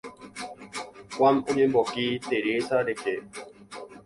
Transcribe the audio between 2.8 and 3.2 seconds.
rehe.